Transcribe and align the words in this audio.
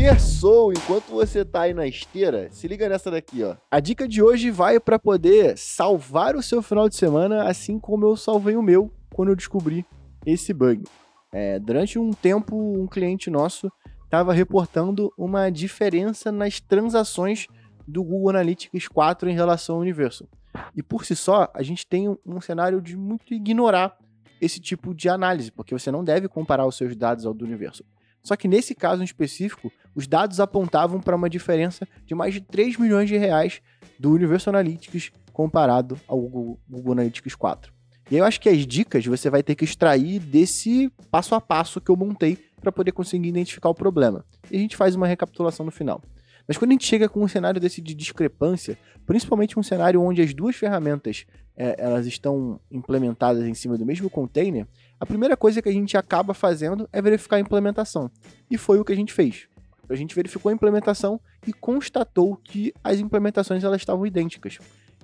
Começou! 0.00 0.72
Enquanto 0.72 1.10
você 1.10 1.44
tá 1.44 1.60
aí 1.60 1.74
na 1.74 1.86
esteira, 1.86 2.48
se 2.50 2.66
liga 2.66 2.88
nessa 2.88 3.10
daqui, 3.10 3.44
ó. 3.44 3.54
A 3.70 3.80
dica 3.80 4.08
de 4.08 4.22
hoje 4.22 4.50
vai 4.50 4.80
para 4.80 4.98
poder 4.98 5.58
salvar 5.58 6.34
o 6.34 6.42
seu 6.42 6.62
final 6.62 6.88
de 6.88 6.96
semana, 6.96 7.44
assim 7.44 7.78
como 7.78 8.06
eu 8.06 8.16
salvei 8.16 8.56
o 8.56 8.62
meu 8.62 8.90
quando 9.12 9.28
eu 9.28 9.36
descobri 9.36 9.84
esse 10.24 10.54
bug. 10.54 10.84
É, 11.30 11.58
durante 11.58 11.98
um 11.98 12.12
tempo, 12.12 12.56
um 12.56 12.86
cliente 12.86 13.28
nosso 13.28 13.70
estava 14.04 14.32
reportando 14.32 15.12
uma 15.18 15.50
diferença 15.50 16.32
nas 16.32 16.60
transações 16.60 17.46
do 17.86 18.02
Google 18.02 18.30
Analytics 18.30 18.88
4 18.88 19.28
em 19.28 19.34
relação 19.34 19.74
ao 19.74 19.82
Universal. 19.82 20.26
E 20.74 20.82
por 20.82 21.04
si 21.04 21.14
só, 21.14 21.50
a 21.52 21.62
gente 21.62 21.86
tem 21.86 22.08
um 22.24 22.40
cenário 22.40 22.80
de 22.80 22.96
muito 22.96 23.34
ignorar 23.34 23.98
esse 24.40 24.60
tipo 24.60 24.94
de 24.94 25.10
análise, 25.10 25.52
porque 25.52 25.74
você 25.74 25.90
não 25.90 26.02
deve 26.02 26.26
comparar 26.26 26.66
os 26.66 26.78
seus 26.78 26.96
dados 26.96 27.26
ao 27.26 27.34
do 27.34 27.44
Universal. 27.44 27.84
Só 28.22 28.36
que 28.36 28.48
nesse 28.48 28.74
caso 28.74 29.02
em 29.02 29.04
específico, 29.04 29.72
os 29.94 30.06
dados 30.06 30.40
apontavam 30.40 31.00
para 31.00 31.16
uma 31.16 31.30
diferença 31.30 31.86
de 32.04 32.14
mais 32.14 32.34
de 32.34 32.40
3 32.40 32.76
milhões 32.76 33.08
de 33.08 33.16
reais 33.16 33.60
do 33.98 34.12
Universal 34.12 34.54
Analytics 34.54 35.10
comparado 35.32 35.98
ao 36.06 36.20
Google, 36.20 36.92
Analytics 36.92 37.34
4. 37.34 37.72
E 38.10 38.16
eu 38.16 38.24
acho 38.24 38.40
que 38.40 38.48
as 38.48 38.66
dicas 38.66 39.06
você 39.06 39.30
vai 39.30 39.42
ter 39.42 39.54
que 39.54 39.64
extrair 39.64 40.18
desse 40.18 40.92
passo 41.10 41.34
a 41.34 41.40
passo 41.40 41.80
que 41.80 41.90
eu 41.90 41.96
montei 41.96 42.36
para 42.60 42.72
poder 42.72 42.92
conseguir 42.92 43.28
identificar 43.28 43.68
o 43.68 43.74
problema. 43.74 44.24
E 44.50 44.56
a 44.56 44.60
gente 44.60 44.76
faz 44.76 44.94
uma 44.94 45.06
recapitulação 45.06 45.64
no 45.64 45.72
final. 45.72 46.02
Mas 46.46 46.58
quando 46.58 46.72
a 46.72 46.74
gente 46.74 46.86
chega 46.86 47.08
com 47.08 47.22
um 47.22 47.28
cenário 47.28 47.60
desse 47.60 47.80
de 47.80 47.94
discrepância, 47.94 48.76
principalmente 49.06 49.58
um 49.58 49.62
cenário 49.62 50.02
onde 50.02 50.20
as 50.20 50.34
duas 50.34 50.56
ferramentas 50.56 51.24
é, 51.56 51.76
elas 51.78 52.06
estão 52.06 52.58
implementadas 52.70 53.46
em 53.46 53.54
cima 53.54 53.78
do 53.78 53.86
mesmo 53.86 54.10
container, 54.10 54.66
a 55.00 55.06
primeira 55.06 55.34
coisa 55.34 55.62
que 55.62 55.68
a 55.68 55.72
gente 55.72 55.96
acaba 55.96 56.34
fazendo 56.34 56.86
é 56.92 57.00
verificar 57.00 57.36
a 57.36 57.40
implementação. 57.40 58.10
E 58.50 58.58
foi 58.58 58.78
o 58.78 58.84
que 58.84 58.92
a 58.92 58.96
gente 58.96 59.14
fez. 59.14 59.48
A 59.88 59.94
gente 59.96 60.14
verificou 60.14 60.50
a 60.50 60.52
implementação 60.52 61.18
e 61.46 61.52
constatou 61.54 62.36
que 62.36 62.72
as 62.84 63.00
implementações 63.00 63.64
elas 63.64 63.80
estavam 63.80 64.06
idênticas. 64.06 64.58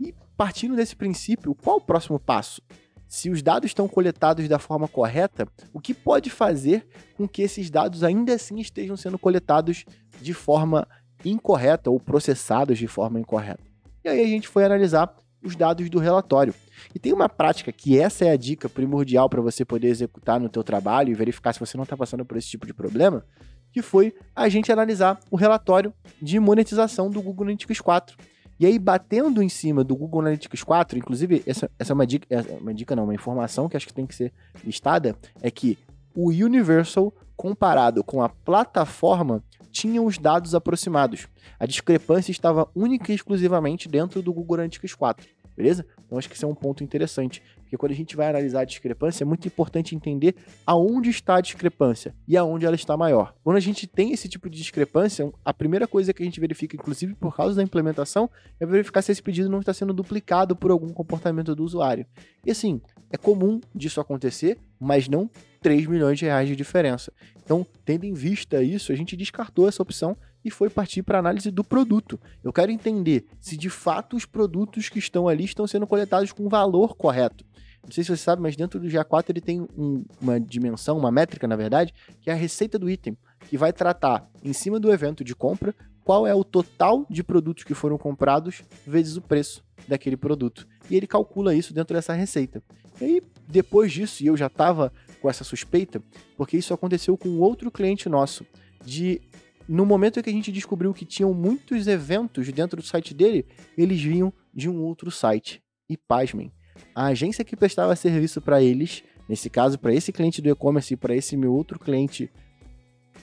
E 0.00 0.14
partindo 0.36 0.76
desse 0.76 0.94
princípio, 0.94 1.54
qual 1.56 1.78
o 1.78 1.80
próximo 1.80 2.18
passo? 2.20 2.62
Se 3.08 3.28
os 3.28 3.42
dados 3.42 3.68
estão 3.68 3.88
coletados 3.88 4.48
da 4.48 4.60
forma 4.60 4.86
correta, 4.86 5.46
o 5.74 5.80
que 5.80 5.92
pode 5.92 6.30
fazer 6.30 6.86
com 7.16 7.28
que 7.28 7.42
esses 7.42 7.68
dados 7.68 8.04
ainda 8.04 8.34
assim 8.34 8.60
estejam 8.60 8.96
sendo 8.96 9.18
coletados 9.18 9.84
de 10.22 10.32
forma 10.32 10.86
incorreta 11.24 11.90
ou 11.90 11.98
processados 11.98 12.78
de 12.78 12.86
forma 12.86 13.18
incorreta. 13.18 13.64
E 14.04 14.08
aí 14.08 14.22
a 14.22 14.26
gente 14.26 14.48
foi 14.48 14.64
analisar 14.64 15.14
os 15.42 15.56
dados 15.56 15.88
do 15.88 15.98
relatório. 15.98 16.54
E 16.94 16.98
tem 16.98 17.12
uma 17.12 17.28
prática 17.28 17.72
que 17.72 17.98
essa 17.98 18.24
é 18.24 18.30
a 18.30 18.36
dica 18.36 18.68
primordial 18.68 19.28
para 19.28 19.40
você 19.40 19.64
poder 19.64 19.88
executar 19.88 20.40
no 20.40 20.48
teu 20.48 20.62
trabalho 20.62 21.10
e 21.10 21.14
verificar 21.14 21.52
se 21.52 21.60
você 21.60 21.76
não 21.76 21.84
está 21.84 21.96
passando 21.96 22.24
por 22.24 22.36
esse 22.36 22.48
tipo 22.48 22.66
de 22.66 22.74
problema, 22.74 23.24
que 23.72 23.82
foi 23.82 24.14
a 24.34 24.48
gente 24.48 24.72
analisar 24.72 25.18
o 25.30 25.36
relatório 25.36 25.92
de 26.20 26.38
monetização 26.38 27.10
do 27.10 27.22
Google 27.22 27.44
Analytics 27.44 27.80
4. 27.80 28.16
E 28.58 28.66
aí, 28.66 28.78
batendo 28.78 29.42
em 29.42 29.48
cima 29.48 29.82
do 29.82 29.96
Google 29.96 30.20
Analytics 30.20 30.62
4, 30.62 30.98
inclusive, 30.98 31.42
essa, 31.46 31.70
essa 31.78 31.92
é 31.92 31.94
uma 31.94 32.06
dica, 32.06 32.26
é 32.28 32.58
uma 32.60 32.74
dica 32.74 32.94
não, 32.94 33.04
uma 33.04 33.14
informação 33.14 33.68
que 33.68 33.76
acho 33.76 33.86
que 33.86 33.94
tem 33.94 34.06
que 34.06 34.14
ser 34.14 34.32
listada, 34.62 35.16
é 35.40 35.50
que 35.50 35.78
o 36.14 36.28
Universal, 36.28 37.14
comparado 37.40 38.04
com 38.04 38.22
a 38.22 38.28
plataforma, 38.28 39.42
tinham 39.70 40.04
os 40.04 40.18
dados 40.18 40.54
aproximados. 40.54 41.26
A 41.58 41.64
discrepância 41.64 42.30
estava 42.30 42.68
única 42.74 43.12
e 43.12 43.14
exclusivamente 43.14 43.88
dentro 43.88 44.20
do 44.20 44.30
Google 44.30 44.56
Analytics 44.56 44.94
4, 44.94 45.26
beleza? 45.56 45.86
Então 46.04 46.18
acho 46.18 46.28
que 46.28 46.36
isso 46.36 46.44
é 46.44 46.48
um 46.48 46.54
ponto 46.54 46.84
interessante, 46.84 47.42
porque 47.62 47.78
quando 47.78 47.92
a 47.92 47.94
gente 47.94 48.14
vai 48.14 48.28
analisar 48.28 48.60
a 48.60 48.64
discrepância, 48.66 49.24
é 49.24 49.26
muito 49.26 49.48
importante 49.48 49.96
entender 49.96 50.34
aonde 50.66 51.08
está 51.08 51.36
a 51.36 51.40
discrepância 51.40 52.14
e 52.28 52.36
aonde 52.36 52.66
ela 52.66 52.76
está 52.76 52.94
maior. 52.94 53.34
Quando 53.42 53.56
a 53.56 53.60
gente 53.60 53.86
tem 53.86 54.12
esse 54.12 54.28
tipo 54.28 54.50
de 54.50 54.58
discrepância, 54.58 55.32
a 55.42 55.54
primeira 55.54 55.88
coisa 55.88 56.12
que 56.12 56.22
a 56.22 56.26
gente 56.26 56.40
verifica, 56.40 56.76
inclusive 56.76 57.14
por 57.14 57.34
causa 57.34 57.56
da 57.56 57.62
implementação, 57.62 58.28
é 58.60 58.66
verificar 58.66 59.00
se 59.00 59.12
esse 59.12 59.22
pedido 59.22 59.48
não 59.48 59.60
está 59.60 59.72
sendo 59.72 59.94
duplicado 59.94 60.54
por 60.54 60.70
algum 60.70 60.90
comportamento 60.90 61.54
do 61.54 61.64
usuário. 61.64 62.04
E 62.44 62.50
assim, 62.50 62.82
é 63.10 63.16
comum 63.16 63.62
disso 63.74 63.98
acontecer, 63.98 64.58
mas 64.80 65.08
não 65.08 65.30
3 65.60 65.86
milhões 65.86 66.18
de 66.18 66.24
reais 66.24 66.48
de 66.48 66.56
diferença. 66.56 67.12
Então, 67.44 67.66
tendo 67.84 68.04
em 68.04 68.14
vista 68.14 68.62
isso, 68.62 68.92
a 68.92 68.94
gente 68.96 69.16
descartou 69.16 69.68
essa 69.68 69.82
opção 69.82 70.16
e 70.44 70.50
foi 70.50 70.70
partir 70.70 71.02
para 71.02 71.18
análise 71.18 71.50
do 71.50 71.62
produto. 71.62 72.18
Eu 72.42 72.52
quero 72.52 72.72
entender 72.72 73.26
se 73.40 73.56
de 73.56 73.68
fato 73.68 74.16
os 74.16 74.24
produtos 74.24 74.88
que 74.88 74.98
estão 74.98 75.28
ali 75.28 75.44
estão 75.44 75.66
sendo 75.66 75.86
coletados 75.86 76.32
com 76.32 76.48
valor 76.48 76.96
correto. 76.96 77.44
Não 77.84 77.92
sei 77.92 78.04
se 78.04 78.08
você 78.08 78.22
sabe, 78.22 78.42
mas 78.42 78.56
dentro 78.56 78.78
do 78.78 78.86
GA4 78.86 79.30
ele 79.30 79.40
tem 79.40 79.66
um, 79.76 80.04
uma 80.20 80.38
dimensão, 80.38 80.98
uma 80.98 81.10
métrica, 81.10 81.46
na 81.46 81.56
verdade, 81.56 81.94
que 82.20 82.30
é 82.30 82.32
a 82.32 82.36
receita 82.36 82.78
do 82.78 82.88
item, 82.88 83.16
que 83.48 83.56
vai 83.56 83.72
tratar 83.72 84.28
em 84.44 84.52
cima 84.52 84.78
do 84.78 84.92
evento 84.92 85.24
de 85.24 85.34
compra 85.34 85.74
qual 86.04 86.26
é 86.26 86.34
o 86.34 86.44
total 86.44 87.06
de 87.08 87.22
produtos 87.22 87.64
que 87.64 87.74
foram 87.74 87.96
comprados 87.96 88.62
vezes 88.86 89.16
o 89.16 89.22
preço 89.22 89.64
daquele 89.86 90.16
produto. 90.16 90.66
E 90.90 90.96
ele 90.96 91.06
calcula 91.06 91.54
isso 91.54 91.72
dentro 91.72 91.94
dessa 91.94 92.12
receita. 92.12 92.62
E 93.00 93.04
aí, 93.04 93.22
depois 93.50 93.92
disso, 93.92 94.22
e 94.22 94.26
eu 94.26 94.36
já 94.36 94.46
estava 94.46 94.92
com 95.20 95.28
essa 95.28 95.44
suspeita, 95.44 96.02
porque 96.36 96.56
isso 96.56 96.72
aconteceu 96.72 97.16
com 97.16 97.38
outro 97.38 97.70
cliente 97.70 98.08
nosso, 98.08 98.46
de 98.84 99.20
no 99.68 99.86
momento 99.86 100.18
em 100.18 100.22
que 100.22 100.30
a 100.30 100.32
gente 100.32 100.50
descobriu 100.50 100.92
que 100.92 101.04
tinham 101.04 101.32
muitos 101.32 101.86
eventos 101.86 102.50
dentro 102.50 102.80
do 102.80 102.86
site 102.86 103.14
dele, 103.14 103.46
eles 103.76 104.00
vinham 104.00 104.32
de 104.52 104.68
um 104.68 104.82
outro 104.82 105.10
site. 105.10 105.62
E 105.88 105.96
pasmem, 105.96 106.50
a 106.94 107.06
agência 107.06 107.44
que 107.44 107.56
prestava 107.56 107.94
serviço 107.94 108.40
para 108.40 108.62
eles, 108.62 109.04
nesse 109.28 109.48
caso 109.48 109.78
para 109.78 109.94
esse 109.94 110.12
cliente 110.12 110.42
do 110.42 110.48
e-commerce 110.48 110.94
e 110.94 110.96
para 110.96 111.14
esse 111.14 111.36
meu 111.36 111.52
outro 111.52 111.78
cliente, 111.78 112.30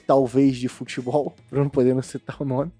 talvez 0.06 0.56
de 0.56 0.68
futebol, 0.68 1.34
para 1.50 1.58
não 1.58 1.68
poder 1.68 2.02
citar 2.02 2.40
o 2.40 2.44
nome, 2.44 2.72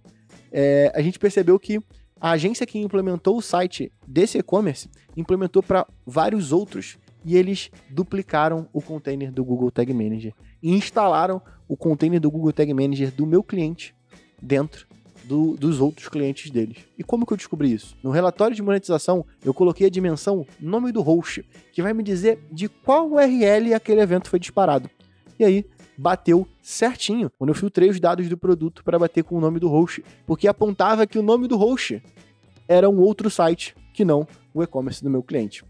é, 0.51 0.91
a 0.95 1.03
gente 1.03 1.19
percebeu 1.19 1.59
que 1.59 1.79
a 2.21 2.31
agência 2.31 2.67
que 2.67 2.79
implementou 2.79 3.37
o 3.37 3.43
site 3.43 3.93
desse 4.07 4.39
e-commerce 4.39 4.89
implementou 5.17 5.63
para 5.63 5.87
vários 6.07 6.53
outros 6.53 6.99
e 7.25 7.37
eles 7.37 7.71
duplicaram 7.91 8.69
o 8.73 8.81
container 8.81 9.33
do 9.33 9.45
Google 9.45 9.71
Tag 9.71 9.93
Manager 9.93 10.35
e 10.63 10.73
instalaram 10.73 11.41
o 11.67 11.77
container 11.77 12.21
do 12.21 12.31
Google 12.31 12.53
Tag 12.53 12.73
Manager 12.73 13.13
do 13.13 13.27
meu 13.27 13.43
cliente 13.43 13.95
dentro 14.41 14.87
do, 15.25 15.57
dos 15.57 15.81
outros 15.81 16.09
clientes 16.09 16.51
deles. 16.51 16.79
E 16.97 17.05
como 17.05 17.27
que 17.27 17.33
eu 17.33 17.37
descobri 17.37 17.73
isso? 17.73 17.97
No 18.03 18.11
relatório 18.11 18.57
de 18.57 18.63
monetização, 18.63 19.27
eu 19.45 19.53
coloquei 19.53 19.87
a 19.87 19.91
dimensão 19.91 20.47
nome 20.59 20.91
do 20.91 21.03
host, 21.03 21.45
que 21.73 21.83
vai 21.83 21.93
me 21.93 22.03
dizer 22.03 22.39
de 22.51 22.69
qual 22.69 23.11
URL 23.11 23.75
aquele 23.75 24.01
evento 24.01 24.31
foi 24.31 24.39
disparado. 24.39 24.89
E 25.39 25.45
aí, 25.45 25.67
bateu 25.99 26.47
certinho 26.63 27.31
quando 27.37 27.51
eu 27.51 27.55
filtrei 27.55 27.91
os 27.91 28.01
dados 28.01 28.29
do 28.29 28.39
produto 28.39 28.83
para 28.85 28.99
bater 28.99 29.25
com 29.25 29.37
o 29.37 29.41
nome 29.41 29.61
do 29.61 29.69
host, 29.69 30.03
porque 30.27 30.49
apontava 30.49 31.07
que 31.07 31.19
o 31.19 31.23
nome 31.23 31.47
do 31.47 31.57
host 31.57 32.03
era 32.67 32.89
um 32.89 32.99
outro 33.01 33.29
site 33.29 33.75
que 33.93 34.05
não 34.05 34.27
o 34.55 34.63
e-commerce 34.63 35.03
do 35.03 35.11
meu 35.11 35.23
cliente. 35.23 35.65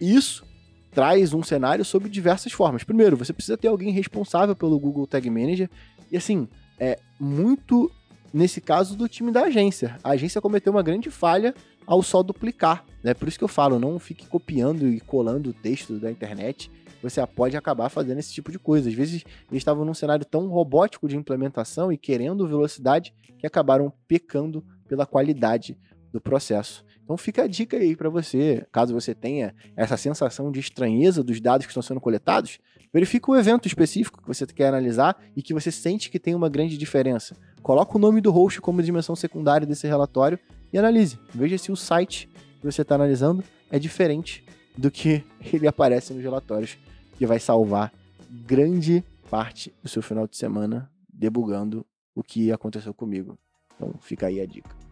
Isso 0.00 0.44
traz 0.94 1.34
um 1.34 1.42
cenário 1.42 1.84
sob 1.84 2.08
diversas 2.08 2.52
formas. 2.52 2.84
Primeiro, 2.84 3.16
você 3.16 3.32
precisa 3.32 3.56
ter 3.56 3.68
alguém 3.68 3.90
responsável 3.90 4.54
pelo 4.54 4.78
Google 4.78 5.06
Tag 5.06 5.28
Manager. 5.28 5.68
E 6.10 6.16
assim, 6.16 6.48
é 6.78 6.98
muito 7.18 7.90
nesse 8.32 8.60
caso 8.60 8.96
do 8.96 9.08
time 9.08 9.30
da 9.30 9.42
agência. 9.42 9.98
A 10.02 10.10
agência 10.10 10.40
cometeu 10.40 10.72
uma 10.72 10.82
grande 10.82 11.10
falha 11.10 11.54
ao 11.86 12.02
só 12.02 12.22
duplicar. 12.22 12.84
Né? 13.02 13.12
por 13.12 13.28
isso 13.28 13.36
que 13.36 13.44
eu 13.44 13.48
falo, 13.48 13.78
não 13.78 13.98
fique 13.98 14.26
copiando 14.26 14.88
e 14.88 14.98
colando 15.00 15.50
o 15.50 15.52
texto 15.52 15.98
da 15.98 16.10
internet. 16.10 16.70
Você 17.02 17.24
pode 17.26 17.54
acabar 17.54 17.90
fazendo 17.90 18.18
esse 18.18 18.32
tipo 18.32 18.50
de 18.50 18.58
coisa. 18.58 18.88
Às 18.88 18.94
vezes 18.94 19.24
eles 19.50 19.60
estavam 19.60 19.84
num 19.84 19.92
cenário 19.92 20.24
tão 20.24 20.48
robótico 20.48 21.06
de 21.06 21.16
implementação 21.16 21.92
e 21.92 21.98
querendo 21.98 22.48
velocidade 22.48 23.12
que 23.38 23.46
acabaram 23.46 23.92
pecando 24.08 24.64
pela 24.88 25.04
qualidade 25.04 25.76
do 26.10 26.20
processo. 26.20 26.84
Então 27.04 27.16
fica 27.18 27.42
a 27.42 27.46
dica 27.46 27.76
aí 27.76 27.94
para 27.94 28.08
você, 28.08 28.66
caso 28.72 28.94
você 28.94 29.14
tenha 29.14 29.54
essa 29.76 29.96
sensação 29.96 30.50
de 30.50 30.58
estranheza 30.58 31.22
dos 31.22 31.38
dados 31.38 31.66
que 31.66 31.70
estão 31.70 31.82
sendo 31.82 32.00
coletados, 32.00 32.58
verifique 32.92 33.30
o 33.30 33.36
evento 33.36 33.68
específico 33.68 34.22
que 34.22 34.26
você 34.26 34.46
quer 34.46 34.68
analisar 34.68 35.16
e 35.36 35.42
que 35.42 35.52
você 35.52 35.70
sente 35.70 36.10
que 36.10 36.18
tem 36.18 36.34
uma 36.34 36.48
grande 36.48 36.78
diferença. 36.78 37.36
Coloque 37.62 37.96
o 37.96 37.98
nome 37.98 38.20
do 38.20 38.30
host 38.30 38.60
como 38.60 38.82
dimensão 38.82 39.14
secundária 39.14 39.66
desse 39.66 39.86
relatório 39.86 40.38
e 40.72 40.78
analise. 40.78 41.18
Veja 41.34 41.58
se 41.58 41.70
o 41.70 41.76
site 41.76 42.28
que 42.60 42.64
você 42.64 42.82
está 42.82 42.94
analisando 42.94 43.44
é 43.70 43.78
diferente 43.78 44.44
do 44.76 44.90
que 44.90 45.22
ele 45.52 45.68
aparece 45.68 46.14
nos 46.14 46.22
relatórios, 46.22 46.78
que 47.18 47.26
vai 47.26 47.38
salvar 47.38 47.92
grande 48.30 49.04
parte 49.30 49.72
do 49.82 49.88
seu 49.88 50.02
final 50.02 50.26
de 50.26 50.36
semana 50.36 50.90
debugando 51.12 51.84
o 52.14 52.22
que 52.22 52.50
aconteceu 52.50 52.94
comigo. 52.94 53.38
Então 53.76 53.94
fica 54.00 54.26
aí 54.26 54.40
a 54.40 54.46
dica. 54.46 54.83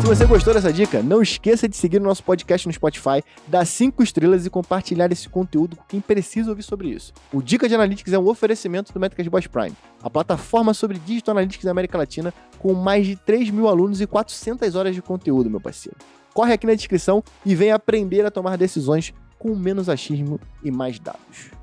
Se 0.00 0.06
você 0.06 0.24
gostou 0.24 0.54
dessa 0.54 0.72
dica, 0.72 1.02
não 1.02 1.20
esqueça 1.20 1.68
de 1.68 1.76
seguir 1.76 1.98
o 1.98 2.02
nosso 2.02 2.24
podcast 2.24 2.66
no 2.66 2.72
Spotify, 2.72 3.22
dar 3.46 3.66
5 3.66 4.02
estrelas 4.02 4.46
e 4.46 4.50
compartilhar 4.50 5.12
esse 5.12 5.28
conteúdo 5.28 5.76
com 5.76 5.84
quem 5.86 6.00
precisa 6.00 6.48
ouvir 6.48 6.62
sobre 6.62 6.88
isso. 6.88 7.12
O 7.30 7.42
Dica 7.42 7.68
de 7.68 7.74
Analytics 7.74 8.12
é 8.14 8.18
um 8.18 8.26
oferecimento 8.26 8.92
do 8.92 8.98
Métricas 8.98 9.28
Boss 9.28 9.46
Prime, 9.46 9.76
a 10.02 10.08
plataforma 10.08 10.72
sobre 10.72 10.98
Digital 10.98 11.34
Analytics 11.34 11.66
da 11.66 11.70
América 11.70 11.98
Latina, 11.98 12.32
com 12.58 12.72
mais 12.72 13.06
de 13.06 13.14
3 13.14 13.50
mil 13.50 13.68
alunos 13.68 14.00
e 14.00 14.06
400 14.06 14.74
horas 14.74 14.94
de 14.94 15.02
conteúdo, 15.02 15.50
meu 15.50 15.60
parceiro. 15.60 15.98
Corre 16.32 16.54
aqui 16.54 16.66
na 16.66 16.74
descrição 16.74 17.22
e 17.44 17.54
venha 17.54 17.74
aprender 17.74 18.24
a 18.24 18.30
tomar 18.30 18.56
decisões 18.56 19.12
com 19.38 19.54
menos 19.54 19.88
achismo 19.88 20.40
e 20.64 20.70
mais 20.70 20.98
dados. 20.98 21.59